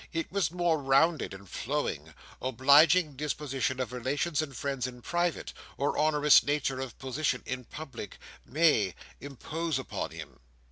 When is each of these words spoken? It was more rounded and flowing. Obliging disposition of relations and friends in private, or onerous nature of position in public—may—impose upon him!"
It 0.11 0.31
was 0.31 0.49
more 0.49 0.81
rounded 0.81 1.31
and 1.31 1.47
flowing. 1.47 2.15
Obliging 2.41 3.15
disposition 3.15 3.79
of 3.79 3.93
relations 3.93 4.41
and 4.41 4.57
friends 4.57 4.87
in 4.87 5.03
private, 5.03 5.53
or 5.77 5.95
onerous 5.95 6.41
nature 6.41 6.79
of 6.79 6.97
position 6.97 7.43
in 7.45 7.65
public—may—impose 7.65 9.77
upon 9.77 10.09
him!" 10.09 10.39